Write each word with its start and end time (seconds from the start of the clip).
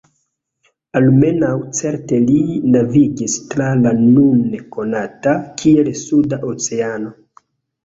Almenaŭ 0.99 1.51
certe 1.79 2.19
li 2.29 2.37
navigis 2.77 3.37
tra 3.53 3.69
la 3.83 3.93
nune 4.01 4.65
konata 4.79 5.37
kiel 5.63 5.95
Suda 6.03 6.43
Oceano. 6.53 7.17